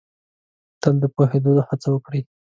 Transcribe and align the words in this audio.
تل 0.81 0.95
د 1.03 1.05
پوهېدو 1.15 1.53
هڅه 1.67 1.87
وکړ 1.91 2.11
ئ 2.19 2.21